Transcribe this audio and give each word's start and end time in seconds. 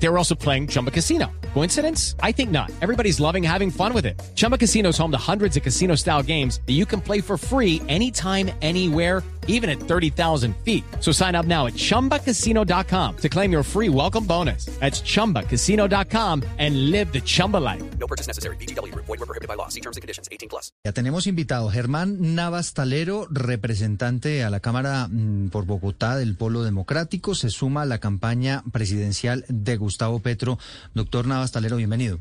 They 0.00 0.08
were 0.08 0.18
also 0.18 0.34
playing 0.34 0.68
Chumba 0.68 0.90
Casino. 0.90 1.26
Coincidence? 1.54 2.14
I 2.22 2.32
think 2.32 2.50
not. 2.50 2.70
Everybody's 2.80 3.18
loving 3.18 3.42
having 3.42 3.70
fun 3.70 3.92
with 3.92 4.06
it. 4.06 4.20
Chumba 4.36 4.56
Casino 4.56 4.90
is 4.90 4.98
home 4.98 5.10
to 5.10 5.18
hundreds 5.18 5.56
of 5.56 5.62
casino 5.62 5.96
style 5.96 6.22
games 6.22 6.60
that 6.66 6.74
you 6.74 6.86
can 6.86 7.00
play 7.00 7.20
for 7.20 7.36
free 7.36 7.82
anytime, 7.88 8.50
anywhere, 8.62 9.22
even 9.48 9.68
at 9.68 9.80
30,000 9.80 10.54
feet. 10.62 10.84
So 11.00 11.10
sign 11.10 11.34
up 11.34 11.46
now 11.46 11.66
at 11.66 11.74
chumbacasino.com 11.74 13.16
to 13.16 13.28
claim 13.28 13.50
your 13.50 13.64
free 13.64 13.88
welcome 13.88 14.24
bonus. 14.24 14.66
That's 14.78 15.00
chumbacasino.com 15.02 16.44
and 16.58 16.90
live 16.90 17.12
the 17.12 17.20
Chumba 17.22 17.56
life. 17.56 17.82
No 17.98 18.06
purchase 18.06 18.28
necessary. 18.28 18.56
BGW. 18.56 18.94
Void 18.94 19.08
were 19.08 19.26
prohibited 19.26 19.48
by 19.48 19.54
law. 19.54 19.68
See 19.68 19.80
terms 19.80 19.96
and 19.96 20.02
conditions. 20.02 20.28
18 20.30 20.48
plus. 20.48 20.70
Ya 20.84 20.92
tenemos 20.92 21.26
invitado 21.26 21.70
Germán 21.70 22.34
Navas 22.34 22.74
Talero, 22.74 23.26
representante 23.30 24.44
a 24.44 24.50
la 24.50 24.60
Cámara 24.60 25.08
mm, 25.08 25.48
por 25.48 25.64
Bogotá 25.64 26.16
del 26.16 26.36
Polo 26.36 26.62
Democrático. 26.62 27.34
Se 27.34 27.48
suma 27.48 27.82
a 27.82 27.86
la 27.86 27.98
campaña 27.98 28.62
presidencial 28.70 29.46
de 29.48 29.76
Gustavo 29.76 29.87
Petro. 30.22 30.58
Doctor 30.94 31.26
Navas 31.26 31.52
Talero, 31.52 31.76
bienvenido. 31.76 32.18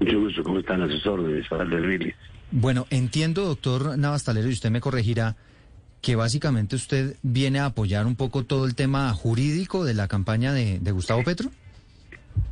Mucho 0.00 0.20
gusto, 0.20 0.42
¿cómo 0.42 0.58
están 0.58 0.82
órdenes 1.06 1.46
para 1.48 1.64
el 1.64 1.82
Rilis? 1.82 2.14
Bueno, 2.50 2.86
entiendo, 2.90 3.44
doctor 3.44 3.96
Navas 3.98 4.24
Talero, 4.24 4.48
y 4.48 4.52
usted 4.52 4.70
me 4.70 4.80
corregirá, 4.80 5.36
que 6.00 6.16
básicamente 6.16 6.76
usted 6.76 7.16
viene 7.22 7.60
a 7.60 7.66
apoyar 7.66 8.06
un 8.06 8.16
poco 8.16 8.44
todo 8.44 8.66
el 8.66 8.74
tema 8.74 9.12
jurídico 9.12 9.84
de 9.84 9.94
la 9.94 10.08
campaña 10.08 10.52
de, 10.52 10.78
de 10.80 10.90
Gustavo 10.92 11.22
Petro. 11.22 11.50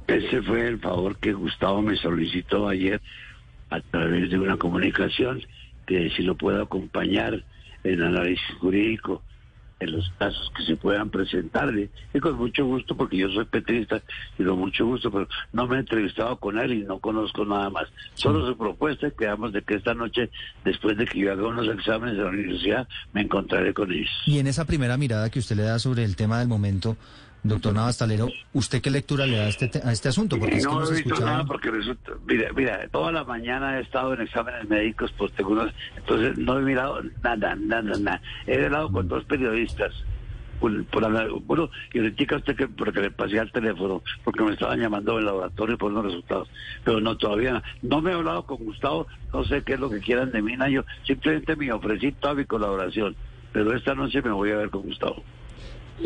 Ese 0.06 0.42
fue 0.42 0.68
el 0.68 0.78
favor 0.78 1.16
que 1.16 1.32
Gustavo 1.32 1.82
me 1.82 1.96
solicitó 1.96 2.68
ayer 2.68 3.00
a 3.70 3.80
través 3.80 4.30
de 4.30 4.38
una 4.38 4.56
comunicación, 4.56 5.42
que 5.86 6.10
si 6.10 6.22
lo 6.22 6.36
puedo 6.36 6.62
acompañar 6.62 7.44
en 7.84 8.02
análisis 8.02 8.44
jurídico, 8.60 9.22
en 9.80 9.92
los 9.92 10.10
casos 10.18 10.52
que 10.56 10.64
se 10.64 10.76
puedan 10.76 11.10
presentarle. 11.10 11.90
Y 12.12 12.20
con 12.20 12.36
mucho 12.36 12.64
gusto, 12.64 12.96
porque 12.96 13.16
yo 13.16 13.28
soy 13.30 13.44
petrista 13.44 14.02
y 14.38 14.44
con 14.44 14.58
mucho 14.58 14.86
gusto, 14.86 15.10
pero 15.10 15.28
no 15.52 15.66
me 15.66 15.76
he 15.76 15.80
entrevistado 15.80 16.36
con 16.36 16.58
él 16.58 16.72
y 16.72 16.78
no 16.84 16.98
conozco 16.98 17.44
nada 17.44 17.70
más. 17.70 17.88
Solo 18.14 18.46
su 18.46 18.56
propuesta 18.56 19.10
quedamos 19.10 19.52
de 19.52 19.62
que 19.62 19.74
esta 19.74 19.94
noche, 19.94 20.30
después 20.64 20.96
de 20.96 21.06
que 21.06 21.20
yo 21.20 21.32
haga 21.32 21.46
unos 21.46 21.68
exámenes 21.68 22.16
de 22.16 22.22
la 22.22 22.30
universidad, 22.30 22.88
me 23.12 23.22
encontraré 23.22 23.72
con 23.72 23.92
ellos. 23.92 24.10
Y 24.26 24.38
en 24.38 24.46
esa 24.46 24.64
primera 24.64 24.96
mirada 24.96 25.30
que 25.30 25.38
usted 25.38 25.56
le 25.56 25.62
da 25.62 25.78
sobre 25.78 26.04
el 26.04 26.16
tema 26.16 26.38
del 26.38 26.48
momento, 26.48 26.96
doctor 27.42 27.72
Navas 27.74 27.98
Talero, 27.98 28.28
¿usted 28.52 28.80
qué 28.82 28.90
lectura 28.90 29.26
le 29.26 29.36
da 29.38 29.44
a 29.44 29.48
este, 29.48 29.68
te- 29.68 29.82
a 29.82 29.92
este 29.92 30.08
asunto? 30.08 30.38
Porque 30.38 30.56
es 30.56 30.66
que 30.66 30.72
no 30.74 30.84
he 30.84 30.90
visto 30.94 31.14
nada 31.20 31.44
porque 31.44 31.70
resulta, 31.70 32.12
mira, 32.26 32.52
mira, 32.54 32.88
toda 32.90 33.12
la 33.12 33.24
mañana 33.24 33.78
he 33.78 33.82
estado 33.82 34.14
en 34.14 34.22
exámenes 34.22 34.68
médicos, 34.68 35.12
pues 35.16 35.32
tengo 35.32 35.50
unos- 35.52 35.72
entonces 35.96 36.36
no 36.38 36.58
he 36.58 36.62
mirado 36.62 37.00
nada, 37.22 37.54
nada, 37.56 37.82
nada. 37.98 38.22
He 38.46 38.64
hablado 38.64 38.90
con 38.92 39.08
dos 39.08 39.24
periodistas. 39.24 39.92
Por, 40.60 40.84
por 40.86 41.04
hablar- 41.04 41.28
bueno, 41.44 41.70
y 41.92 42.00
le 42.00 42.16
chica 42.16 42.34
usted 42.34 42.56
que 42.56 42.66
porque 42.66 43.00
le 43.00 43.12
pasé 43.12 43.38
al 43.38 43.52
teléfono, 43.52 44.02
porque 44.24 44.42
me 44.42 44.54
estaban 44.54 44.80
llamando 44.80 45.14
del 45.14 45.26
laboratorio 45.26 45.78
por 45.78 45.92
unos 45.92 46.06
resultados, 46.06 46.50
pero 46.82 47.00
no 47.00 47.16
todavía 47.16 47.52
no. 47.52 47.62
No 47.82 48.02
me 48.02 48.10
he 48.10 48.14
hablado 48.14 48.44
con 48.44 48.56
Gustavo, 48.64 49.06
no 49.32 49.44
sé 49.44 49.62
qué 49.62 49.74
es 49.74 49.80
lo 49.80 49.88
que 49.88 50.00
quieran 50.00 50.32
de 50.32 50.42
mí, 50.42 50.56
yo 50.72 50.82
simplemente 51.06 51.54
me 51.54 51.70
ofrecí 51.70 52.10
toda 52.10 52.34
mi 52.34 52.44
colaboración, 52.44 53.14
pero 53.52 53.72
esta 53.72 53.94
noche 53.94 54.20
me 54.20 54.32
voy 54.32 54.50
a 54.50 54.56
ver 54.56 54.70
con 54.70 54.82
Gustavo. 54.82 55.22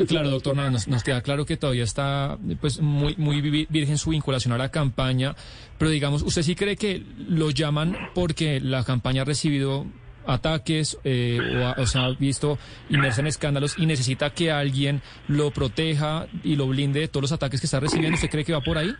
Claro, 0.08 0.30
doctor, 0.30 0.56
Nava, 0.56 0.70
nos, 0.70 0.88
nos 0.88 1.02
queda 1.04 1.20
claro 1.20 1.44
que 1.44 1.56
todavía 1.56 1.84
está 1.84 2.38
pues 2.60 2.80
muy, 2.80 3.14
muy 3.18 3.40
vi- 3.40 3.66
virgen 3.68 3.98
su 3.98 4.10
vinculación 4.10 4.52
a 4.54 4.58
la 4.58 4.70
campaña, 4.70 5.34
pero 5.78 5.90
digamos, 5.90 6.22
¿usted 6.22 6.42
sí 6.42 6.54
cree 6.54 6.76
que 6.76 7.02
lo 7.28 7.50
llaman 7.50 7.96
porque 8.14 8.60
la 8.60 8.84
campaña 8.84 9.22
ha 9.22 9.24
recibido 9.24 9.86
ataques 10.26 10.98
eh, 11.04 11.38
o, 11.56 11.66
ha- 11.66 11.74
o 11.78 11.86
se 11.86 11.98
ha 11.98 12.08
visto 12.10 12.58
inmersa 12.88 13.20
en 13.20 13.26
escándalos 13.26 13.78
y 13.78 13.86
necesita 13.86 14.30
que 14.30 14.50
alguien 14.50 15.02
lo 15.28 15.50
proteja 15.50 16.26
y 16.42 16.56
lo 16.56 16.68
blinde 16.68 17.00
de 17.00 17.08
todos 17.08 17.22
los 17.22 17.32
ataques 17.32 17.60
que 17.60 17.66
está 17.66 17.80
recibiendo? 17.80 18.14
¿Usted 18.14 18.30
cree 18.30 18.44
que 18.44 18.52
va 18.52 18.60
por 18.60 18.78
ahí? 18.78 18.94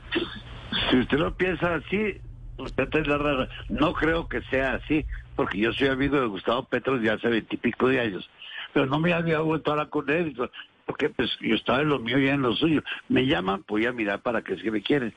Si 0.91 0.97
usted 0.99 1.19
lo 1.19 1.35
piensa 1.35 1.75
así, 1.77 2.19
usted 2.59 2.89
la 3.07 3.19
rara. 3.19 3.49
No 3.69 3.93
creo 3.95 4.29
que 4.29 4.43
sea 4.51 4.75
así, 4.75 5.05
porque 5.37 5.59
yo 5.59 5.73
soy 5.73 5.89
amigo 5.89 6.21
de 6.21 6.27
Gustavo 6.27 6.65
Petro 6.65 6.99
de 6.99 7.11
hace 7.11 7.29
veintipico 7.29 7.89
de 7.89 8.01
años. 8.01 8.29
Pero 8.75 8.87
no 8.87 8.99
me 8.99 9.13
había 9.13 9.41
vuelto 9.41 9.71
a 9.71 9.75
hablar 9.75 9.89
con 9.91 10.09
él, 10.11 10.35
porque 10.93 11.09
pues 11.09 11.31
yo 11.41 11.55
estaba 11.55 11.81
en 11.81 11.89
lo 11.89 11.99
mío 12.01 12.19
y 12.19 12.29
en 12.29 12.43
lo 12.43 12.55
suyo. 12.55 12.83
Me 13.09 13.25
llaman, 13.25 13.65
voy 13.67 13.87
a 13.87 13.93
mirar 13.93 14.21
para 14.21 14.43
qué 14.43 14.53
es 14.53 14.63
que 14.63 14.71
me 14.71 14.83
quieren. 14.83 15.15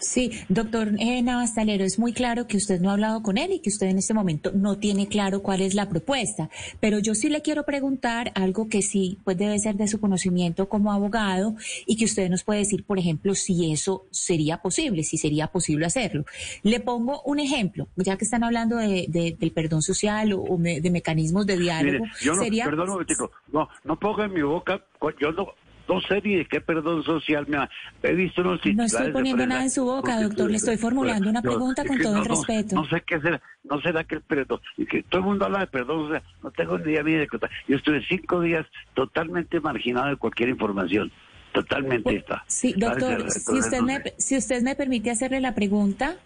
Sí, 0.00 0.30
doctor 0.48 0.92
eh, 0.98 1.20
Navas 1.22 1.54
Talero, 1.54 1.84
es 1.84 1.98
muy 1.98 2.12
claro 2.12 2.46
que 2.46 2.56
usted 2.56 2.80
no 2.80 2.88
ha 2.90 2.94
hablado 2.94 3.22
con 3.22 3.36
él 3.38 3.52
y 3.52 3.58
que 3.60 3.68
usted 3.68 3.86
en 3.88 3.98
este 3.98 4.14
momento 4.14 4.50
no 4.54 4.78
tiene 4.78 5.08
claro 5.08 5.42
cuál 5.42 5.60
es 5.60 5.74
la 5.74 5.88
propuesta. 5.88 6.48
Pero 6.80 6.98
yo 6.98 7.14
sí 7.14 7.28
le 7.28 7.42
quiero 7.42 7.64
preguntar 7.64 8.32
algo 8.34 8.68
que 8.68 8.80
sí 8.82 9.18
pues 9.24 9.36
debe 9.36 9.58
ser 9.58 9.76
de 9.76 9.88
su 9.88 10.00
conocimiento 10.00 10.68
como 10.68 10.90
abogado 10.92 11.54
y 11.86 11.96
que 11.96 12.06
usted 12.06 12.30
nos 12.30 12.44
puede 12.44 12.60
decir, 12.60 12.84
por 12.84 12.98
ejemplo, 12.98 13.34
si 13.34 13.70
eso 13.72 14.06
sería 14.10 14.58
posible, 14.62 15.02
si 15.04 15.18
sería 15.18 15.48
posible 15.48 15.84
hacerlo. 15.86 16.24
Le 16.62 16.80
pongo 16.80 17.20
un 17.22 17.38
ejemplo, 17.38 17.86
ya 17.96 18.16
que 18.16 18.24
están 18.24 18.42
hablando 18.42 18.76
de, 18.76 19.06
de- 19.08 19.36
del 19.38 19.52
perdón 19.52 19.82
social 19.82 20.32
o, 20.32 20.40
o 20.40 20.56
me- 20.58 20.80
de 20.80 20.90
mecanismos 20.90 21.46
de 21.46 21.58
diálogo. 21.58 22.04
Mire, 22.04 22.12
yo 22.22 22.34
no, 22.34 22.42
sería 22.42 22.64
perdón 22.64 22.88
un 22.88 22.92
momentico, 22.94 23.30
no, 23.52 23.68
no 23.84 23.98
ponga 23.98 24.24
en 24.24 24.32
mi 24.32 24.42
boca, 24.42 24.80
yo 25.20 25.32
no, 25.32 25.48
no 25.90 26.00
sé 26.02 26.22
ni 26.22 26.36
de 26.36 26.44
qué 26.46 26.60
perdón 26.60 27.02
social 27.02 27.46
me 27.48 27.56
ha, 27.56 27.68
he 28.04 28.14
visto 28.14 28.42
unos 28.42 28.60
No 28.64 28.84
estoy 28.84 29.10
poniendo 29.10 29.44
nada 29.44 29.64
en 29.64 29.70
su 29.70 29.84
boca, 29.84 30.22
doctor, 30.22 30.48
le 30.48 30.56
estoy 30.56 30.76
formulando 30.76 31.28
una 31.28 31.42
pregunta 31.42 31.84
con 31.84 31.98
todo 31.98 32.14
no, 32.14 32.22
el 32.22 32.28
respeto. 32.28 32.76
No, 32.76 32.88
sé 32.88 33.02
qué 33.04 33.20
será, 33.20 33.42
no 33.64 33.80
será 33.80 34.04
que 34.04 34.14
el 34.16 34.22
perdón, 34.22 34.60
que 34.88 35.02
todo 35.02 35.20
el 35.20 35.26
mundo 35.26 35.46
habla 35.46 35.60
de 35.60 35.66
perdón, 35.66 36.06
o 36.06 36.08
sea, 36.10 36.22
no 36.44 36.50
tengo 36.52 36.78
ni 36.78 36.92
idea 36.92 37.02
de 37.02 37.26
contar. 37.26 37.50
Yo 37.66 37.76
estuve 37.76 38.04
cinco 38.08 38.40
días 38.40 38.66
totalmente 38.94 39.60
marginado 39.60 40.10
de 40.10 40.16
cualquier 40.16 40.50
información, 40.50 41.10
totalmente 41.52 42.16
está. 42.16 42.44
Sí, 42.46 42.72
doctor, 42.76 43.28
si 43.28 43.58
usted, 43.58 43.80
me, 43.80 44.00
si 44.16 44.36
usted 44.36 44.62
me 44.62 44.76
permite 44.76 45.10
hacerle 45.10 45.40
la 45.40 45.56
pregunta, 45.56 46.16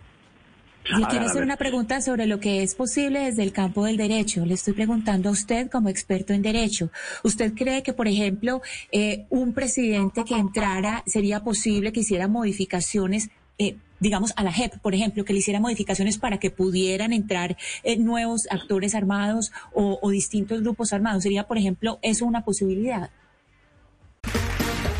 yo 0.84 1.04
A 1.04 1.08
quiero 1.08 1.24
ver, 1.24 1.30
hacer 1.30 1.42
una 1.42 1.56
pregunta 1.56 2.00
sobre 2.00 2.26
lo 2.26 2.40
que 2.40 2.62
es 2.62 2.74
posible 2.74 3.20
desde 3.20 3.42
el 3.42 3.52
campo 3.52 3.84
del 3.84 3.96
derecho. 3.96 4.44
Le 4.44 4.54
estoy 4.54 4.74
preguntando 4.74 5.28
a 5.30 5.32
usted 5.32 5.70
como 5.70 5.88
experto 5.88 6.32
en 6.32 6.42
derecho. 6.42 6.90
¿Usted 7.22 7.54
cree 7.54 7.82
que, 7.82 7.92
por 7.92 8.08
ejemplo, 8.08 8.60
eh, 8.92 9.26
un 9.30 9.54
presidente 9.54 10.24
que 10.24 10.36
entrara 10.36 11.02
sería 11.06 11.40
posible 11.40 11.92
que 11.92 12.00
hiciera 12.00 12.28
modificaciones? 12.28 13.30
eh, 13.58 13.76
digamos, 14.00 14.32
a 14.36 14.42
la 14.42 14.52
JEP, 14.52 14.78
por 14.80 14.94
ejemplo, 14.94 15.24
que 15.24 15.32
le 15.32 15.38
hiciera 15.38 15.60
modificaciones 15.60 16.18
para 16.18 16.38
que 16.38 16.50
pudieran 16.50 17.12
entrar 17.12 17.56
eh, 17.84 17.96
nuevos 17.96 18.46
actores 18.50 18.94
armados 18.94 19.52
o, 19.72 19.98
o 20.02 20.10
distintos 20.10 20.60
grupos 20.60 20.92
armados. 20.92 21.22
¿Sería, 21.22 21.46
por 21.46 21.56
ejemplo, 21.56 21.98
eso 22.02 22.26
una 22.26 22.44
posibilidad? 22.44 23.10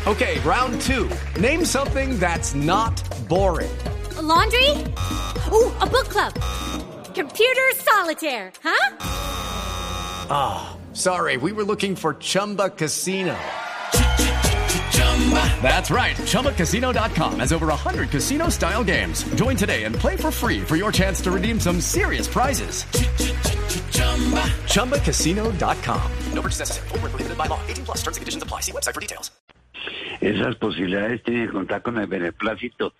Okay, 0.07 0.39
round 0.45 0.79
two. 0.81 1.09
Name 1.41 1.65
something 1.65 2.17
that's 2.19 2.53
not 2.55 2.93
boring. 3.27 3.69
A 4.17 4.21
laundry? 4.21 4.85
Ooh, 5.51 5.71
a 5.81 5.85
book 5.87 6.09
club. 6.09 6.33
Computer 7.15 7.71
solitaire, 7.75 8.51
huh? 8.63 8.97
Ah, 10.29 10.77
sorry, 10.93 11.37
we 11.37 11.51
were 11.51 11.63
looking 11.63 11.95
for 11.95 12.13
Chumba 12.15 12.69
Casino. 12.69 13.35
That's 15.61 15.89
right. 15.89 16.15
ChumbaCasino.com 16.17 17.39
has 17.39 17.51
over 17.51 17.67
100 17.67 18.09
casino 18.11 18.49
style 18.49 18.83
games. 18.83 19.23
Join 19.35 19.55
today 19.55 19.85
and 19.85 19.95
play 19.95 20.15
for 20.15 20.29
free 20.29 20.61
for 20.61 20.75
your 20.75 20.91
chance 20.91 21.19
to 21.21 21.31
redeem 21.31 21.59
some 21.59 21.81
serious 21.81 22.27
prizes. 22.27 22.83
ChumbaCasino.com. 24.73 26.11
No 26.33 26.41
purchase 26.41 26.59
necessary. 26.59 26.87
Void 26.89 27.01
where 27.01 27.09
prohibited 27.09 27.37
by 27.37 27.47
law. 27.47 27.59
18 27.67 27.85
plus 27.85 27.97
terms 28.03 28.17
and 28.17 28.21
conditions 28.21 28.43
apply. 28.43 28.61
See 28.61 28.71
website 28.71 28.93
for 28.93 29.01
details. 29.01 29.31
Esas 30.21 30.55
posibilidades 30.55 31.23
tienen 31.23 31.47
que 31.47 31.53
contar 31.53 31.81
con 31.81 31.97
el 31.97 32.07
beneplácito 32.07 32.93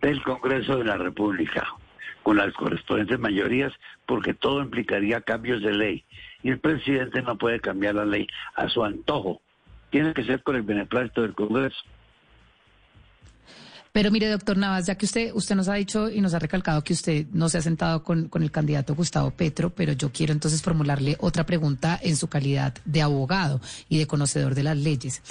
del 0.00 0.22
Congreso 0.22 0.78
de 0.78 0.84
la 0.84 0.96
República, 0.96 1.66
con 2.22 2.36
las 2.36 2.52
correspondientes 2.54 3.18
mayorías, 3.18 3.72
porque 4.06 4.34
todo 4.34 4.62
implicaría 4.62 5.20
cambios 5.20 5.62
de 5.62 5.72
ley. 5.72 6.04
Y 6.42 6.50
el 6.50 6.60
presidente 6.60 7.22
no 7.22 7.38
puede 7.38 7.60
cambiar 7.60 7.94
la 7.94 8.04
ley 8.04 8.26
a 8.54 8.68
su 8.68 8.84
antojo. 8.84 9.40
Tiene 9.90 10.14
que 10.14 10.24
ser 10.24 10.42
con 10.42 10.56
el 10.56 10.62
beneplácito 10.62 11.22
del 11.22 11.34
Congreso. 11.34 11.78
Pero 13.92 14.10
mire, 14.10 14.28
doctor 14.28 14.56
Navas, 14.56 14.86
ya 14.86 14.94
que 14.94 15.04
usted, 15.04 15.32
usted 15.34 15.54
nos 15.54 15.68
ha 15.68 15.74
dicho 15.74 16.08
y 16.08 16.22
nos 16.22 16.32
ha 16.32 16.38
recalcado 16.38 16.82
que 16.82 16.94
usted 16.94 17.26
no 17.30 17.50
se 17.50 17.58
ha 17.58 17.62
sentado 17.62 18.02
con, 18.02 18.28
con 18.28 18.42
el 18.42 18.50
candidato 18.50 18.94
Gustavo 18.94 19.32
Petro, 19.32 19.68
pero 19.68 19.92
yo 19.92 20.10
quiero 20.10 20.32
entonces 20.32 20.62
formularle 20.62 21.16
otra 21.20 21.44
pregunta 21.44 22.00
en 22.02 22.16
su 22.16 22.26
calidad 22.28 22.74
de 22.86 23.02
abogado 23.02 23.60
y 23.90 23.98
de 23.98 24.06
conocedor 24.06 24.54
de 24.54 24.62
las 24.62 24.78
leyes. 24.78 25.22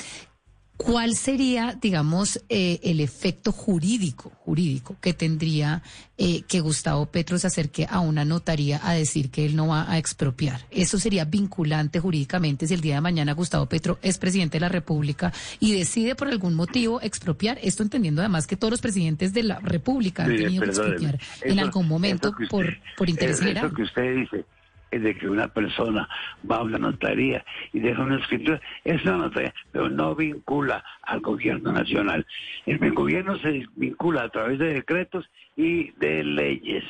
¿Cuál 0.84 1.16
sería, 1.16 1.78
digamos, 1.82 2.42
eh, 2.50 2.80
el 2.84 3.00
efecto 3.00 3.52
jurídico, 3.52 4.32
jurídico 4.44 4.96
que 5.02 5.14
tendría 5.14 5.82
eh, 6.18 6.42
que 6.48 6.60
Gustavo 6.60 7.06
Petro 7.08 7.38
se 7.40 7.48
acerque 7.48 7.88
a 7.90 8.00
una 8.00 8.26
notaría 8.26 8.80
a 8.84 8.94
decir 8.94 9.30
que 9.32 9.46
él 9.46 9.56
no 9.56 9.68
va 9.68 9.90
a 9.92 9.98
expropiar? 9.98 10.62
¿Eso 10.72 11.00
sería 11.00 11.26
vinculante 11.26 12.00
jurídicamente 12.00 12.68
si 12.68 12.74
el 12.74 12.82
día 12.82 12.96
de 12.96 13.02
mañana 13.02 13.34
Gustavo 13.34 13.66
Petro 13.68 14.00
es 14.02 14.18
presidente 14.18 14.58
de 14.58 14.62
la 14.62 14.70
República 14.70 15.32
y 15.60 15.74
decide 15.74 16.16
por 16.16 16.28
algún 16.28 16.56
motivo 16.56 17.02
expropiar? 17.02 17.60
Esto 17.62 17.84
entendiendo 17.84 18.22
además 18.22 18.48
que 18.48 18.56
todos 18.58 18.72
los 18.72 18.82
presidentes 18.82 19.34
de 19.34 19.44
la 19.44 19.60
República 19.60 20.24
han 20.24 20.36
tenido 20.36 20.64
que 20.64 20.70
expropiar 20.70 21.20
en 21.42 21.60
algún 21.60 21.88
momento 21.88 22.30
usted- 22.30 22.48
por, 22.50 22.78
por 22.98 23.10
interés 23.10 23.36
eso 23.38 23.46
general. 23.46 23.74
que 23.76 23.84
usted 23.84 24.16
dice 24.16 24.46
es 24.92 25.02
de 25.02 25.18
que 25.18 25.30
una 25.30 25.48
persona 25.48 26.08
va 26.50 26.58
a 26.58 26.64
una 26.64 26.78
notaría 26.78 27.44
y 27.74 27.80
deja 27.80 28.04
una 28.04 28.20
escritura, 28.20 28.62
es 28.84 29.04
una 29.04 29.18
notaría, 29.18 29.54
pero 29.72 29.90
no 29.90 30.16
vincula 30.16 30.84
al 31.04 31.22
gobierno 31.22 31.72
nacional. 31.72 32.26
El, 32.66 32.78
gobierno 32.94 33.38
se 33.40 33.66
vincula 33.76 34.24
a 34.24 34.30
través 34.30 34.60
de 34.60 34.74
decretos 34.74 35.26
y 35.56 35.92
de 35.92 36.24
leyes 36.24 36.84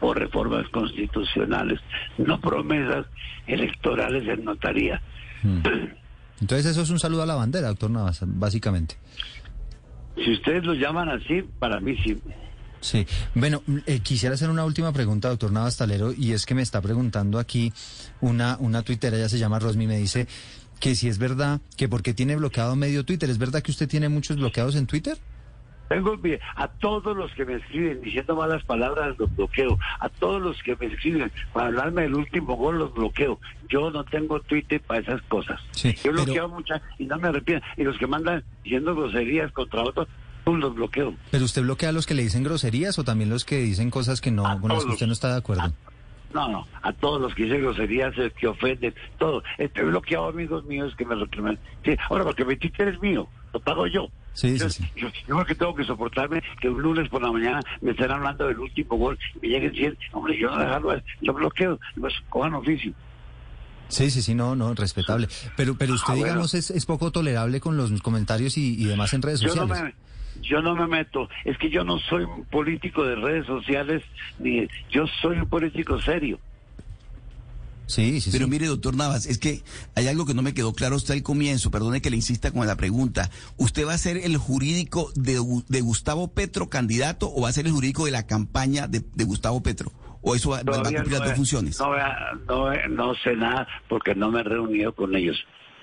o 0.00 0.14
reformas 0.14 0.68
constitucionales, 0.70 1.80
no 2.18 2.40
promesas 2.40 3.06
electorales 3.46 4.26
en 4.26 4.44
notaría. 4.44 5.00
Entonces 6.40 6.66
eso 6.66 6.82
es 6.82 6.90
un 6.90 6.98
saludo 6.98 7.22
a 7.22 7.26
la 7.26 7.34
bandera, 7.34 7.68
doctor 7.68 7.90
Navas, 7.90 8.22
básicamente. 8.26 8.96
Si 10.16 10.32
ustedes 10.32 10.64
lo 10.64 10.74
llaman 10.74 11.10
así, 11.10 11.42
para 11.58 11.80
mí 11.80 11.96
sí. 11.98 12.18
Sí, 12.80 13.06
bueno, 13.34 13.62
mm, 13.66 13.78
eh, 13.86 14.00
quisiera 14.00 14.34
hacer 14.34 14.50
una 14.50 14.64
última 14.64 14.92
pregunta, 14.92 15.28
doctor 15.28 15.50
Navastalero, 15.52 16.12
y 16.12 16.32
es 16.32 16.46
que 16.46 16.54
me 16.54 16.62
está 16.62 16.80
preguntando 16.80 17.38
aquí 17.38 17.72
una, 18.20 18.56
una 18.60 18.82
tuitera, 18.82 19.16
ella 19.16 19.28
se 19.28 19.38
llama 19.38 19.58
Rosmi, 19.58 19.86
me 19.86 19.96
dice 19.98 20.28
que 20.80 20.94
si 20.94 21.08
es 21.08 21.18
verdad, 21.18 21.60
que 21.76 21.88
porque 21.88 22.12
tiene 22.14 22.36
bloqueado 22.36 22.76
medio 22.76 23.04
Twitter, 23.04 23.30
¿es 23.30 23.38
verdad 23.38 23.62
que 23.62 23.70
usted 23.70 23.88
tiene 23.88 24.08
muchos 24.08 24.36
bloqueados 24.36 24.76
en 24.76 24.86
Twitter? 24.86 25.16
Tengo 25.88 26.16
mire, 26.16 26.40
a 26.56 26.66
todos 26.66 27.16
los 27.16 27.32
que 27.34 27.44
me 27.44 27.54
escriben 27.54 28.02
diciendo 28.02 28.34
malas 28.34 28.64
palabras 28.64 29.16
los 29.18 29.34
bloqueo. 29.36 29.78
A 30.00 30.08
todos 30.08 30.42
los 30.42 30.60
que 30.64 30.74
me 30.74 30.86
escriben 30.86 31.30
para 31.52 31.68
hablarme 31.68 32.02
del 32.02 32.16
último 32.16 32.56
gol 32.56 32.78
los 32.80 32.92
bloqueo. 32.92 33.38
Yo 33.68 33.92
no 33.92 34.02
tengo 34.04 34.40
Twitter 34.40 34.80
para 34.80 34.98
esas 35.00 35.22
cosas. 35.22 35.60
Sí, 35.70 35.92
Yo 35.94 36.10
pero- 36.10 36.24
bloqueo 36.24 36.48
muchas 36.48 36.82
y 36.98 37.04
no 37.06 37.16
me 37.18 37.28
arrepiento. 37.28 37.64
Y 37.76 37.84
los 37.84 37.96
que 37.98 38.08
mandan 38.08 38.42
diciendo 38.64 38.96
groserías 38.96 39.52
contra 39.52 39.82
otros, 39.84 40.08
los 40.54 40.74
bloqueo. 40.74 41.14
¿Pero 41.30 41.44
usted 41.44 41.62
bloquea 41.62 41.88
a 41.88 41.92
los 41.92 42.06
que 42.06 42.14
le 42.14 42.22
dicen 42.22 42.44
groserías 42.44 42.98
o 42.98 43.04
también 43.04 43.30
los 43.30 43.44
que 43.44 43.58
dicen 43.58 43.90
cosas 43.90 44.20
que 44.20 44.30
no, 44.30 44.46
A 44.46 44.60
con 44.60 44.70
las 44.70 44.84
que 44.84 44.92
usted 44.92 45.06
no 45.06 45.12
está 45.12 45.32
de 45.32 45.38
acuerdo? 45.38 45.72
No, 46.32 46.48
no, 46.48 46.66
a 46.82 46.92
todos 46.92 47.20
los 47.20 47.34
que 47.34 47.44
dicen 47.44 47.62
groserías, 47.62 48.16
eh, 48.18 48.32
que 48.38 48.46
ofenden, 48.46 48.94
todo. 49.18 49.42
Estoy 49.58 49.86
bloqueado 49.86 50.28
amigos 50.28 50.64
míos 50.66 50.94
que 50.96 51.04
me 51.04 51.14
reclaman. 51.14 51.58
Sí, 51.84 51.96
ahora, 52.08 52.24
porque 52.24 52.44
mi 52.44 52.56
Twitter 52.56 52.88
es 52.88 53.00
mío, 53.00 53.26
lo 53.52 53.60
pago 53.60 53.86
yo. 53.86 54.06
Sí, 54.34 54.48
sí, 54.48 54.52
Entonces, 54.54 54.84
sí. 54.94 55.00
Yo, 55.00 55.08
yo 55.08 55.34
creo 55.34 55.46
que 55.46 55.54
tengo 55.54 55.74
que 55.74 55.84
soportarme 55.84 56.42
que 56.60 56.68
un 56.68 56.82
lunes 56.82 57.08
por 57.08 57.22
la 57.22 57.32
mañana 57.32 57.60
me 57.80 57.92
estén 57.92 58.10
hablando 58.10 58.46
del 58.46 58.58
último 58.58 58.96
gol 58.96 59.18
y 59.36 59.38
me 59.40 59.48
lleguen 59.48 59.72
100. 59.74 59.98
Hombre, 60.12 60.38
yo 60.38 60.50
no 60.50 60.58
dejarlo, 60.60 61.02
yo 61.22 61.32
bloqueo, 61.32 61.80
pues 61.98 62.14
cojan 62.28 62.54
oficio. 62.54 62.92
Sí, 63.88 64.10
sí, 64.10 64.20
sí, 64.20 64.34
no, 64.34 64.54
no, 64.56 64.74
respetable. 64.74 65.28
Pero, 65.56 65.76
pero 65.78 65.94
usted, 65.94 66.08
Ah, 66.12 66.16
bueno. 66.16 66.26
digamos, 66.26 66.54
es, 66.54 66.70
es 66.70 66.84
poco 66.86 67.12
tolerable 67.12 67.60
con 67.60 67.76
los 67.76 67.90
comentarios 68.02 68.58
y, 68.58 68.74
y 68.80 68.84
demás 68.84 69.12
en 69.14 69.22
redes 69.22 69.40
Yo 69.40 69.54
no, 69.54 69.66
sociales. 69.68 69.94
me, 69.94 70.06
yo 70.42 70.62
no 70.62 70.74
me 70.76 70.86
meto, 70.86 71.28
es 71.44 71.56
que 71.58 71.70
yo 71.70 71.84
no 71.84 71.98
soy 71.98 72.24
un 72.24 72.44
político 72.44 73.04
de 73.04 73.16
redes 73.16 73.46
sociales, 73.46 74.02
ni 74.38 74.66
yo 74.90 75.04
soy 75.20 75.38
un 75.38 75.48
político 75.48 76.00
serio. 76.00 76.38
Sí, 77.88 78.20
sí, 78.20 78.30
Pero 78.32 78.46
sí. 78.46 78.50
mire, 78.50 78.66
doctor 78.66 78.96
Navas, 78.96 79.26
es 79.26 79.38
que 79.38 79.62
hay 79.94 80.08
algo 80.08 80.26
que 80.26 80.34
no 80.34 80.42
me 80.42 80.54
quedó 80.54 80.72
claro 80.72 80.96
hasta 80.96 81.14
el 81.14 81.22
comienzo. 81.22 81.70
Perdone 81.70 82.00
que 82.02 82.10
le 82.10 82.16
insista 82.16 82.50
con 82.50 82.66
la 82.66 82.74
pregunta. 82.76 83.30
¿Usted 83.58 83.86
va 83.86 83.94
a 83.94 83.98
ser 83.98 84.16
el 84.16 84.36
jurídico 84.38 85.12
de, 85.14 85.38
de 85.68 85.80
Gustavo 85.82 86.26
Petro 86.28 86.68
candidato 86.68 87.30
o 87.32 87.42
va 87.42 87.48
a 87.48 87.52
ser 87.52 87.66
el 87.66 87.72
jurídico 87.72 88.04
de 88.04 88.10
la 88.10 88.26
campaña 88.26 88.88
de, 88.88 89.04
de 89.14 89.24
Gustavo 89.24 89.62
Petro? 89.62 89.92
¿O 90.20 90.34
eso 90.34 90.50
va, 90.50 90.64
va 90.64 90.78
a 90.78 90.82
cumplir 90.82 91.12
las 91.12 91.22
dos 91.24 91.34
funciones? 91.34 91.78
No, 91.78 91.92
no, 92.48 92.72
he- 92.72 92.88
no 92.88 93.14
sé 93.14 93.36
nada 93.36 93.68
porque 93.88 94.16
no 94.16 94.32
me 94.32 94.40
he 94.40 94.42
reunido 94.42 94.92
con 94.92 95.14
ellos. 95.14 95.36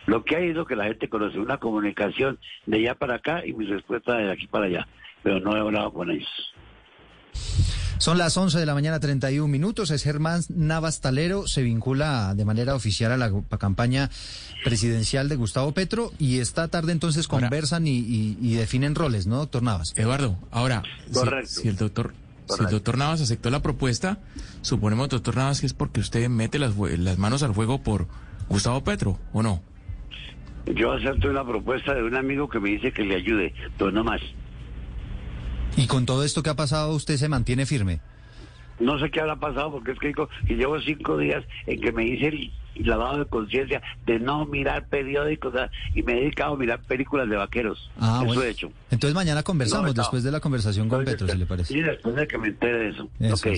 Lo 0.06 0.24
que 0.26 0.36
ha 0.36 0.42
ido 0.42 0.66
que 0.66 0.76
la 0.76 0.86
gente 0.86 1.08
conoce 1.10 1.40
una 1.40 1.58
comunicación 1.60 2.38
de 2.66 2.78
allá 2.80 2.96
para 2.96 3.16
acá 3.16 3.46
y 3.46 3.54
mi 3.54 3.66
respuesta 3.66 4.16
de 4.18 4.32
aquí 4.32 4.48
para 4.48 4.66
allá, 4.66 4.88
pero 5.24 5.40
no 5.40 5.56
he 5.56 5.60
hablado 5.60 5.94
con 5.94 6.12
ellos. 6.12 6.28
Son 8.00 8.18
las 8.18 8.36
11 8.36 8.60
de 8.60 8.66
la 8.66 8.74
mañana, 8.74 9.00
31 9.00 9.48
minutos. 9.48 9.90
Es 9.92 10.04
Germán 10.04 10.42
Navas 10.50 11.00
Talero. 11.00 11.48
Se 11.48 11.62
vincula 11.62 12.34
de 12.36 12.44
manera 12.44 12.76
oficial 12.76 13.14
a 13.14 13.18
la 13.18 13.32
campaña 13.58 14.10
presidencial 14.66 15.30
de 15.30 15.38
Gustavo 15.38 15.72
Petro 15.74 16.12
y 16.20 16.40
esta 16.40 16.68
tarde 16.68 16.92
entonces 16.92 17.28
Ahora- 17.30 17.48
conversan 17.48 17.88
y, 17.88 17.98
y- 18.00 18.38
y 18.42 18.56
definen 18.56 18.96
roles, 18.96 19.26
¿no, 19.26 19.38
doctor 19.38 19.64
Navas? 19.64 19.94
Eduardo, 19.96 20.38
ahora, 20.52 20.84
si, 21.08 21.14
Correcto. 21.14 21.48
si 21.50 21.68
el 21.70 21.78
doctor, 21.78 22.14
si 22.50 22.62
el 22.64 22.70
doctor 22.70 22.98
Navas 22.98 23.22
aceptó 23.22 23.50
la 23.50 23.62
propuesta, 23.62 24.18
suponemos, 24.62 25.08
doctor 25.08 25.38
Navas, 25.38 25.62
que 25.62 25.68
es 25.68 25.74
porque 25.74 26.02
usted 26.02 26.28
mete 26.28 26.60
las, 26.60 26.74
fue- 26.74 26.98
las 26.98 27.18
manos 27.18 27.42
al 27.44 27.54
fuego 27.54 27.84
por 27.84 28.08
Gustavo 28.50 28.84
Petro, 28.84 29.18
¿o 29.32 29.42
no? 29.44 29.62
Yo 30.74 30.94
acepto 30.94 31.30
una 31.30 31.46
propuesta 31.46 31.94
de 31.94 32.04
un 32.04 32.16
amigo 32.16 32.48
que 32.50 32.60
me 32.60 32.70
dice 32.70 32.92
que 32.92 33.04
le 33.04 33.16
ayude, 33.16 33.54
pero 33.78 33.92
no 33.92 34.04
más. 34.04 34.22
Y 35.76 35.88
con 35.88 36.06
todo 36.06 36.24
esto 36.24 36.44
que 36.44 36.50
ha 36.50 36.56
pasado, 36.56 36.94
usted 36.94 37.18
se 37.18 37.28
mantiene 37.28 37.66
firme. 37.66 38.00
No 38.80 39.00
sé 39.00 39.12
qué 39.12 39.22
habrá 39.22 39.36
pasado 39.36 39.72
porque 39.72 39.92
es 39.92 40.00
que, 40.00 40.08
digo 40.08 40.30
que 40.48 40.56
llevo 40.56 40.80
cinco 40.82 41.18
días 41.18 41.44
en 41.68 41.80
que 41.80 41.92
me 41.92 42.06
hice 42.06 42.28
el, 42.28 42.52
lavado 42.76 43.20
de 43.20 43.26
conciencia 43.26 43.82
de 44.06 44.20
no 44.20 44.46
mirar 44.46 44.88
periódicos 44.88 45.54
y 45.94 46.02
me 46.02 46.14
he 46.14 46.22
dedicado 46.22 46.56
a 46.56 46.58
mirar 46.58 46.82
películas 46.82 47.30
de 47.30 47.36
vaqueros. 47.36 47.92
Ah, 48.00 48.18
Eso 48.18 48.26
bueno. 48.26 48.42
he 48.44 48.50
hecho. 48.50 48.72
Entonces 48.90 49.14
mañana 49.14 49.44
conversamos 49.44 49.88
no. 49.96 50.02
después 50.02 50.24
de 50.24 50.32
la 50.32 50.40
conversación 50.40 50.90
con 50.90 51.06
Petro, 51.06 51.28
si 51.28 51.38
le 51.38 51.46
parece. 51.46 51.74
Sí, 51.74 51.82
después 51.82 52.16
de 52.16 52.28
que 52.28 52.38
me 52.38 52.48
entere 52.48 52.80
de 52.80 52.90
eso. 52.90 53.10
Eso. 53.20 53.50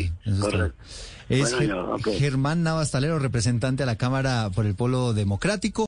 Es 1.28 1.40
Bueno, 1.42 1.58
Ge- 1.58 1.68
yo, 1.68 1.96
ok. 1.96 2.08
Germán 2.20 2.62
Navas 2.64 2.92
Talero, 2.92 3.18
representante 3.18 3.84
a 3.84 3.86
la 3.86 3.96
Cámara 3.96 4.50
por 4.54 4.66
el 4.66 4.76
Polo 4.76 5.14
Democrático. 5.14 5.88